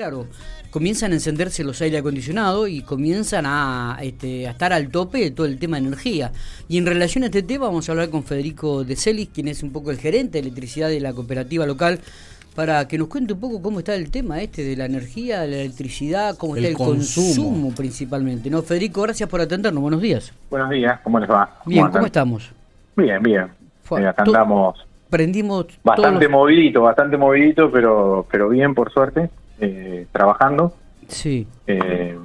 [0.00, 0.28] claro,
[0.70, 5.30] comienzan a encenderse los aire acondicionados y comienzan a, este, a estar al tope de
[5.30, 6.32] todo el tema de energía.
[6.70, 9.62] Y en relación a este tema vamos a hablar con Federico De Celis, quien es
[9.62, 11.98] un poco el gerente de electricidad de la cooperativa local,
[12.54, 15.48] para que nos cuente un poco cómo está el tema este de la energía, de
[15.48, 17.74] la electricidad, cómo está el consumo.
[17.74, 18.48] principalmente.
[18.48, 19.82] No, Federico, gracias por atendernos.
[19.82, 20.32] Buenos días.
[20.48, 21.58] Buenos días, ¿cómo les va?
[21.66, 22.50] Bien, ¿cómo, estamos?
[22.96, 23.48] Bien, bien.
[23.90, 24.78] Eh, acá andamos
[25.10, 29.28] prendimos bastante movidito, bastante movidito, pero pero bien por suerte,
[29.60, 30.74] eh, trabajando.
[31.08, 31.46] Sí.
[31.66, 32.16] Eh,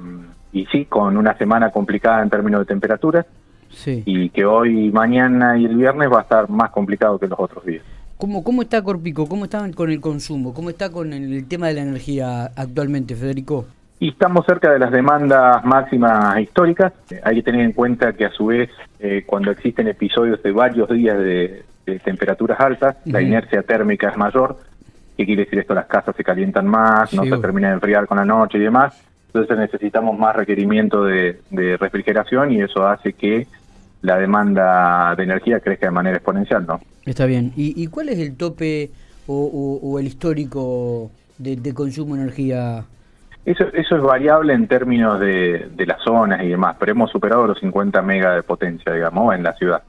[0.52, 3.26] y sí, con una semana complicada en términos de temperaturas.
[3.70, 4.02] Sí.
[4.06, 7.64] Y que hoy, mañana y el viernes va a estar más complicado que los otros
[7.64, 7.82] días.
[8.18, 9.28] ¿Cómo, cómo está Corpico?
[9.28, 10.54] ¿Cómo está con el consumo?
[10.54, 13.66] ¿Cómo está con el, tema de la energía actualmente, Federico?
[14.00, 16.92] Y estamos cerca de las demandas máximas históricas.
[17.22, 20.88] Hay que tener en cuenta que a su vez, eh, cuando existen episodios de varios
[20.88, 21.64] días de,
[22.04, 24.56] temperaturas altas, la inercia térmica es mayor.
[25.16, 25.74] ¿Qué quiere decir esto?
[25.74, 29.02] Las casas se calientan más, no se termina de enfriar con la noche y demás.
[29.28, 31.38] Entonces necesitamos más requerimiento de,
[31.78, 33.46] refrigeración y eso hace que
[34.02, 36.80] la demanda de energía crezca de manera exponencial, ¿no?
[37.04, 37.52] Está bien.
[37.56, 38.90] ¿Y, cuál es el tope
[39.26, 42.84] o, el histórico de, consumo de energía?
[43.44, 47.46] Eso, eso es variable en términos de, de las zonas y demás, pero hemos superado
[47.46, 49.82] los 50 megas de potencia, digamos, en la ciudad.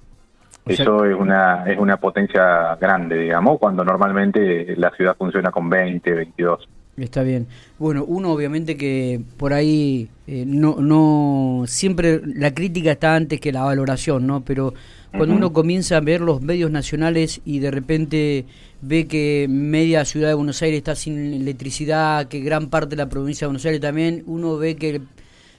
[0.68, 6.14] Eso es una es una potencia grande, digamos, cuando normalmente la ciudad funciona con 20,
[6.14, 6.68] 22.
[6.98, 7.46] Está bien.
[7.78, 13.52] Bueno, uno obviamente que por ahí eh, no no siempre la crítica está antes que
[13.52, 14.42] la valoración, ¿no?
[14.42, 14.74] Pero
[15.16, 18.46] cuando uno comienza a ver los medios nacionales y de repente
[18.82, 23.10] ve que media ciudad de Buenos Aires está sin electricidad, que gran parte de la
[23.10, 25.02] provincia de Buenos Aires también, uno ve que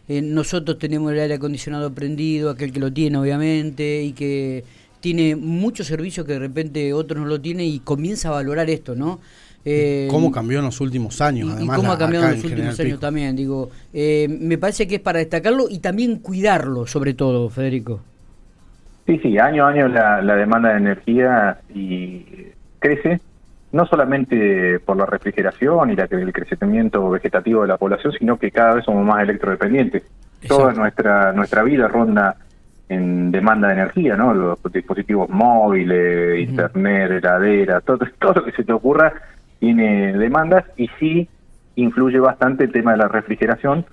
[0.08, 4.64] eh, nosotros tenemos el aire acondicionado prendido, aquel que lo tiene obviamente, y que
[5.00, 8.94] tiene muchos servicios que de repente otros no lo tienen y comienza a valorar esto,
[8.94, 9.20] ¿no?
[9.64, 11.50] Eh, ¿Cómo cambió en los últimos años?
[11.52, 13.70] Además, cómo ha cambiado en los últimos años también, digo.
[13.92, 18.00] Eh, me parece que es para destacarlo y también cuidarlo, sobre todo, Federico.
[19.06, 22.24] Sí, sí, año a año la, demanda de energía y
[22.78, 23.20] crece,
[23.72, 28.50] no solamente por la refrigeración y la, el crecimiento vegetativo de la población, sino que
[28.50, 30.02] cada vez somos más electrodependientes.
[30.46, 32.36] Toda nuestra, nuestra vida ronda
[32.88, 34.32] en demanda de energía, ¿no?
[34.32, 39.12] Los dispositivos móviles, internet, heladera, todo, todo lo que se te ocurra
[39.58, 41.28] tiene demandas y sí
[41.76, 43.84] influye bastante el tema de la refrigeración.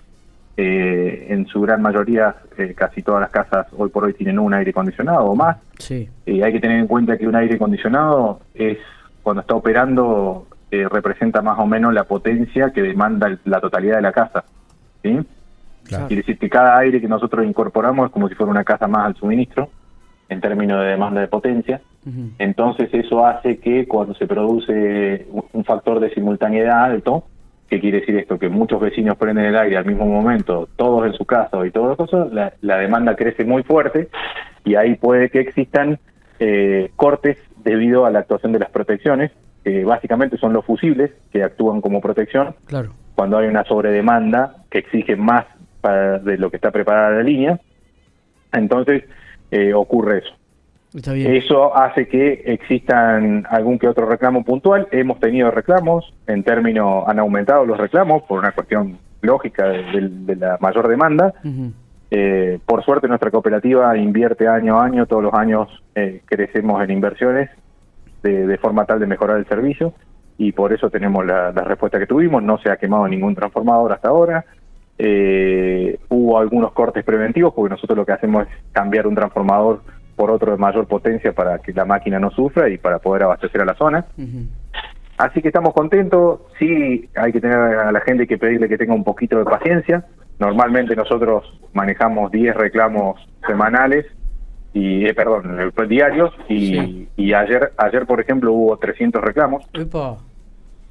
[0.58, 4.54] Eh, en su gran mayoría, eh, casi todas las casas hoy por hoy tienen un
[4.54, 5.58] aire acondicionado o más.
[5.78, 6.10] Sí.
[6.26, 8.78] Eh, hay que tener en cuenta que un aire acondicionado es,
[9.22, 14.12] cuando está operando, representa más o menos la potencia que demanda la totalidad de la
[14.12, 14.44] casa.
[15.02, 15.20] ¿sí?
[15.88, 19.06] Quiere decir que cada aire que nosotros incorporamos es como si fuera una casa más
[19.06, 19.70] al suministro
[20.30, 21.82] en términos de demanda de potencia.
[22.38, 27.26] Entonces eso hace que cuando se produce un factor de simultaneidad alto,
[27.68, 28.38] ¿qué quiere decir esto?
[28.38, 31.94] Que muchos vecinos prenden el aire al mismo momento, todos en su casa y todo
[31.94, 34.10] eso, la, la demanda crece muy fuerte
[34.64, 36.00] y ahí puede que existan
[36.40, 39.32] eh, cortes debido a la actuación de las protecciones,
[39.64, 42.56] que básicamente son los fusibles que actúan como protección.
[42.66, 42.92] Claro.
[43.16, 45.46] Cuando hay una sobredemanda que exige más
[45.94, 47.60] de lo que está preparada la línea.
[48.52, 49.04] Entonces
[49.52, 50.34] eh, ocurre eso.
[51.14, 54.88] Eso hace que existan algún que otro reclamo puntual.
[54.92, 60.58] Hemos tenido reclamos, en términos, han aumentado los reclamos por una cuestión lógica de, la
[60.62, 61.34] mayor demanda.
[62.12, 66.92] Eh, por suerte nuestra cooperativa invierte año a año, todos los años eh, crecemos en
[66.92, 67.50] inversiones
[68.24, 69.94] de, forma tal de mejorar el servicio
[70.38, 72.42] y por eso tenemos la respuesta que tuvimos.
[72.42, 74.46] No se ha quemado ningún transformador hasta ahora.
[74.98, 79.82] Eh, hubo algunos cortes preventivos porque nosotros lo que hacemos es cambiar un transformador
[80.16, 83.62] por otro de mayor potencia para que la máquina no sufra y para poder abastecer
[83.62, 84.06] a la zona.
[85.18, 88.94] Así que estamos contentos, sí hay que tener a la gente que pedirle que tenga
[88.94, 90.06] un poquito de paciencia.
[90.40, 94.06] Normalmente nosotros manejamos 10 reclamos semanales
[94.74, 99.66] y eh, perdón, diarios y, y, ayer ayer por ejemplo hubo 300 reclamos.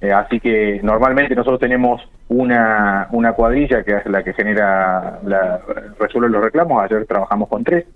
[0.05, 5.63] Eh, así que normalmente nosotros tenemos una, una cuadrilla que es la que genera, la,
[5.99, 7.87] resuelve los reclamos, ayer trabajamos con tres.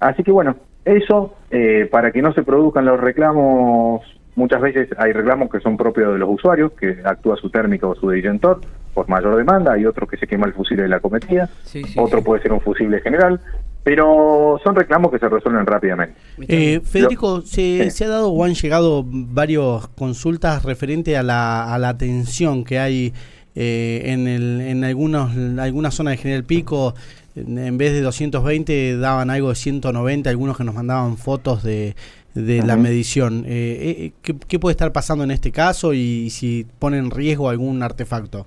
[0.00, 4.02] Así que bueno, eso, eh, para que no se produzcan los reclamos,
[4.34, 7.94] muchas veces hay reclamos que son propios de los usuarios, que actúa su térmico o
[7.94, 8.60] su disyuntor
[8.92, 11.48] por mayor demanda, hay otros que se quema el fusible de la cometida,
[11.96, 13.40] otro puede ser un fusible general,
[13.86, 16.18] pero son reclamos que se resuelven rápidamente.
[16.48, 21.90] Eh, Federico, se, ha dado o han llegado varias consultas referente a la, a la
[21.90, 23.12] atención que hay
[23.54, 25.30] eh, en, el, en algunos,
[25.60, 26.94] algunas zonas de General Pico.
[27.36, 31.94] En vez de 220 daban algo de 190, algunos que nos mandaban fotos de,
[32.34, 33.44] de la medición.
[33.46, 37.84] Eh, ¿qué, ¿qué, puede estar pasando en este caso y si pone en riesgo algún
[37.84, 38.46] artefacto?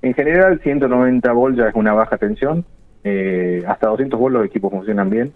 [0.00, 2.64] En general, 190 volts ya es una baja tensión.
[3.66, 5.32] Hasta 200 volts los equipos funcionan bien.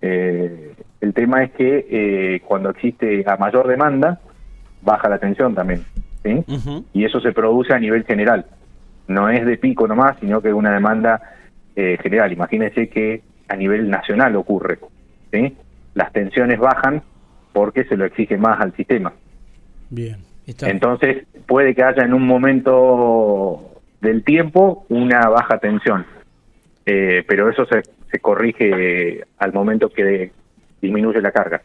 [0.00, 4.20] el tema es que cuando existe a mayor demanda,
[4.82, 5.84] baja la tensión también.
[6.22, 6.44] ¿sí?
[6.92, 8.46] Y eso se produce a nivel general.
[9.08, 11.20] No es de pico nomás, sino que es una demanda
[11.74, 12.32] eh, general.
[12.32, 14.78] Imagínense que a nivel nacional ocurre.
[15.32, 15.56] ¿sí?
[15.94, 17.02] Las tensiones bajan
[17.52, 19.12] porque se lo exige más al sistema.
[19.90, 20.18] Bien.
[20.46, 26.04] Entonces puede que haya en un momento del tiempo una baja tensión,
[26.86, 30.32] eh, pero eso se, se corrige al momento que
[30.80, 31.62] disminuye la carga.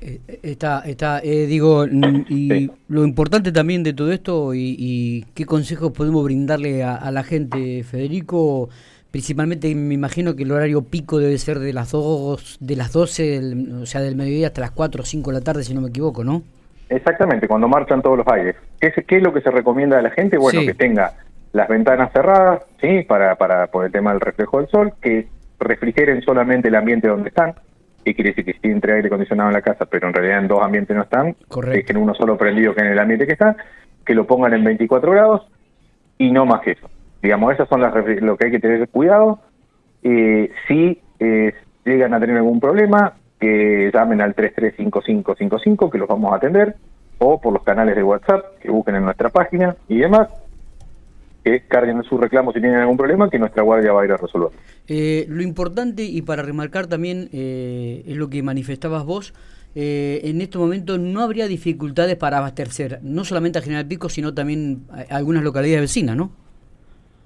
[0.00, 5.92] Eh, está, está, eh, digo, y lo importante también de todo esto y, qué consejos
[5.92, 8.68] podemos brindarle a, la gente, Federico,
[9.10, 13.40] principalmente me imagino que el horario pico debe ser de las dos, de las 12,
[13.82, 15.88] o sea, del mediodía hasta las 4 o 5 de la tarde, si no me
[15.88, 16.42] equivoco, ¿no?
[16.88, 18.56] Exactamente, cuando marchan todos los aires.
[18.80, 20.38] ¿Qué es, qué es lo que se recomienda a la gente?
[20.38, 21.12] Bueno, que tenga
[21.52, 23.02] las ventanas cerradas, ¿sí?
[23.02, 25.28] Para, para, por el tema del reflejo del sol, que
[25.58, 27.54] refrigeren solamente el ambiente donde están,
[28.04, 30.48] ¿Qué quiere decir que si entre aire acondicionado en la casa, pero en realidad en
[30.48, 31.92] dos ambientes no están, Correcto.
[31.92, 33.56] en uno solo prendido que en el ambiente que está,
[34.06, 35.46] que lo pongan en 24 grados
[36.16, 36.88] y no más que eso.
[37.22, 37.92] Digamos, esas son las
[38.22, 39.40] lo que hay que tener cuidado.
[40.02, 41.52] Eh, si eh,
[41.84, 46.76] llegan a tener algún problema, que llamen al 335555, que los vamos a atender,
[47.18, 50.28] o por los canales de WhatsApp, que busquen en nuestra página y demás
[51.50, 54.16] que carguen su reclamo si tienen algún problema, que nuestra guardia va a ir a
[54.16, 54.50] resolver.
[54.86, 59.34] Eh, lo importante, y para remarcar también, eh, es lo que manifestabas vos,
[59.74, 64.34] eh, en este momento no habría dificultades para abastecer, no solamente a General Pico, sino
[64.34, 66.30] también a algunas localidades vecinas, ¿no?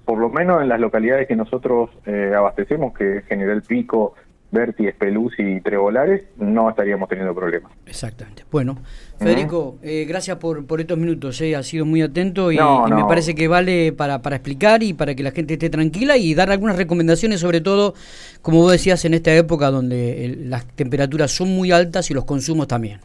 [0.05, 4.15] Por lo menos en las localidades que nosotros abastecemos, que es General Pico,
[4.53, 7.71] Berti, Espeluz y Trebolares, no estaríamos teniendo problemas.
[7.87, 8.43] Exactamente.
[8.51, 8.77] Bueno,
[9.17, 13.33] Federico, eh, gracias por, por estos minutos, eh, ha sido muy atento y, me parece
[13.33, 16.77] que vale para, para explicar y para que la gente esté tranquila y dar algunas
[16.77, 17.95] recomendaciones, sobre todo,
[18.43, 22.67] como vos decías, en esta época donde las temperaturas son muy altas y los consumos
[22.67, 22.99] también.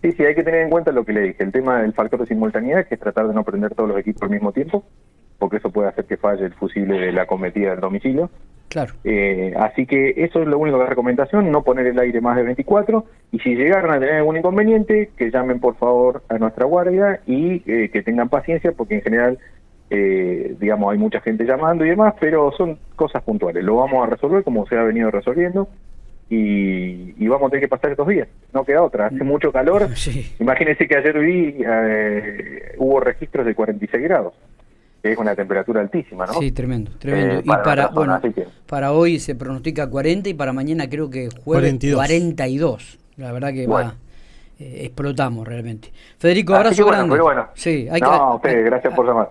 [0.00, 2.20] Sí, sí, hay que tener en cuenta lo que le dije, el tema del factor
[2.20, 4.84] de simultaneidad, que es tratar de no prender todos los equipos al mismo tiempo,
[5.38, 8.30] porque eso puede hacer que falle el fusible de la cometida del domicilio.
[8.74, 8.94] Claro.
[9.04, 12.34] Eh, así que eso es lo único que es recomendación, no poner el aire más
[12.34, 16.64] de 24 y si llegaron a tener algún inconveniente, que llamen por favor a nuestra
[16.64, 19.38] guardia y eh, que tengan paciencia porque en general,
[19.90, 23.62] eh, digamos, hay mucha gente llamando y demás, pero son cosas puntuales.
[23.62, 25.68] Lo vamos a resolver como se ha venido resolviendo
[26.28, 28.26] y, y vamos a tener que pasar estos días.
[28.52, 29.06] No queda otra.
[29.06, 29.86] Hace mucho calor.
[30.40, 31.64] Imagínense que ayer vi,
[32.78, 34.34] hubo registros de 46 grados
[35.12, 36.34] es una temperatura altísima, ¿no?
[36.34, 37.36] Sí, tremendo, tremendo.
[37.36, 38.20] Eh, y para, bueno,
[38.66, 42.98] para hoy se pronostica 40 y para mañana creo que jueves 42.
[43.16, 43.94] La verdad que va,
[44.58, 45.92] eh, explotamos realmente.
[46.18, 47.20] Federico, abrazo grande.
[47.20, 49.30] Bueno, Sí, hay no, que, ustedes, gracias por llamar.